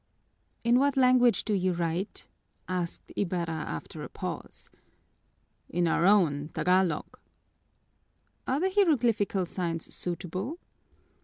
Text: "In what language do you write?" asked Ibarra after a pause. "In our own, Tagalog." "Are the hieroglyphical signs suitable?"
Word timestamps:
"In 0.63 0.79
what 0.79 0.97
language 0.97 1.45
do 1.45 1.53
you 1.53 1.73
write?" 1.73 2.27
asked 2.67 3.11
Ibarra 3.15 3.51
after 3.53 4.01
a 4.01 4.09
pause. 4.09 4.71
"In 5.69 5.87
our 5.87 6.07
own, 6.07 6.49
Tagalog." 6.55 7.19
"Are 8.47 8.59
the 8.59 8.71
hieroglyphical 8.71 9.45
signs 9.45 9.93
suitable?" 9.93 10.57